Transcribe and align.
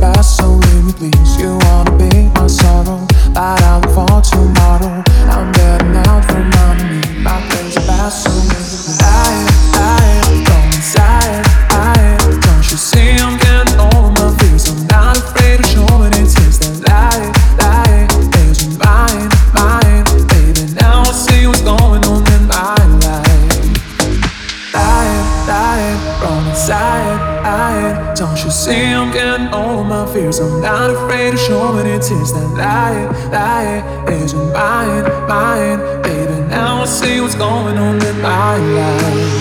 pass, 0.00 0.36
so 0.36 0.48
leave 0.52 0.84
me 0.84 0.92
please. 0.92 1.36
You 1.40 1.58
wanna 1.62 1.96
be 1.96 2.28
my 2.34 2.46
sorrow, 2.46 3.06
but 3.34 3.62
I'm 3.62 3.82
far 3.94 4.22
my 29.88 30.06
fears. 30.12 30.38
I'm 30.38 30.60
not 30.60 30.90
afraid 30.90 31.30
to 31.32 31.36
show 31.38 31.72
what 31.72 31.86
it 31.86 32.02
is 32.02 32.32
that 32.32 32.48
lie, 32.56 33.06
lie 33.30 34.12
isn't 34.12 34.52
mine, 34.52 35.04
mine. 35.28 36.02
Baby, 36.02 36.40
now 36.48 36.82
I 36.82 36.84
see 36.84 37.20
what's 37.20 37.34
going 37.34 37.78
on 37.78 38.04
in 38.04 38.20
my 38.20 38.56
life. 38.56 39.37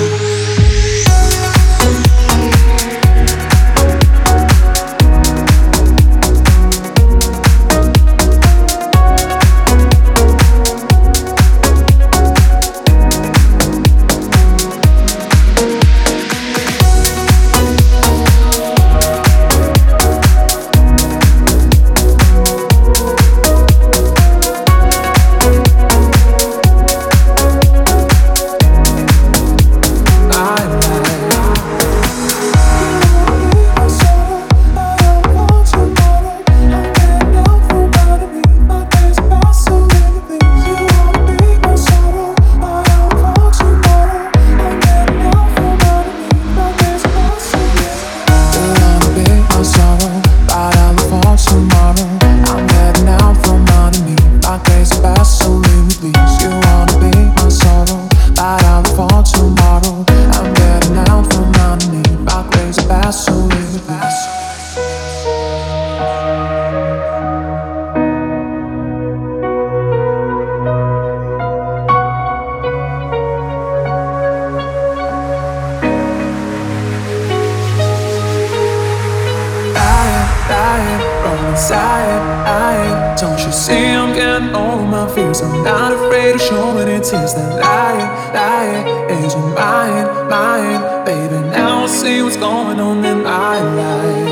dying 80.47 81.01
from 81.21 81.37
inside. 81.51 82.21
I, 82.47 83.15
don't 83.19 83.39
you 83.45 83.51
see 83.51 83.87
I'm 83.87 84.13
getting 84.13 84.55
over 84.55 84.85
my 84.85 85.07
fears? 85.13 85.41
I'm 85.41 85.63
not 85.63 85.93
afraid 85.93 86.33
to 86.33 86.39
show 86.39 86.55
showing 86.57 86.87
it 86.87 87.01
is 87.01 87.33
that 87.35 87.59
lying, 87.61 88.09
lying 88.33 88.85
is 89.23 89.35
mine, 89.35 90.07
mine. 90.29 91.05
baby. 91.05 91.39
Now 91.49 91.83
I 91.83 91.87
see 91.87 92.21
what's 92.21 92.37
going 92.37 92.79
on 92.79 93.03
in 93.03 93.23
my 93.23 93.59
life. 93.81 94.27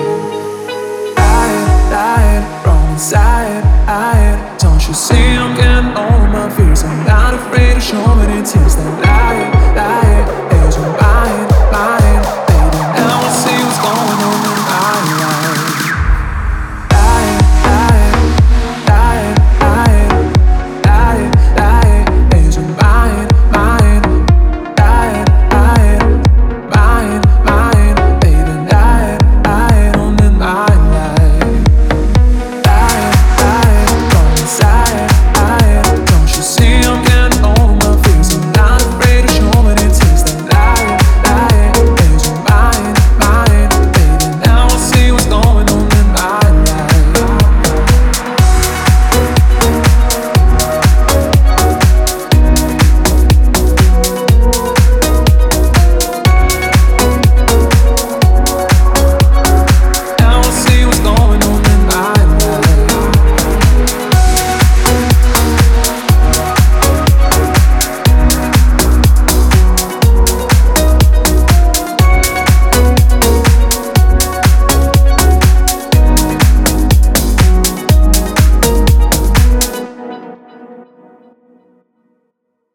Lying, 1.17 1.67
lying 1.95 2.45
from 2.63 2.79
inside. 2.93 3.63
I, 3.87 4.57
don't 4.59 4.81
you 4.87 4.93
see 4.93 5.35
I'm 5.41 5.55
getting 5.55 5.91
over 5.97 6.27
my 6.37 6.49
fears? 6.55 6.83
I'm 6.83 7.05
not 7.05 7.33
afraid 7.33 7.75
to 7.75 7.81
show 7.81 8.15
many 8.15 8.41
tears 8.45 8.75
that. 8.75 9.04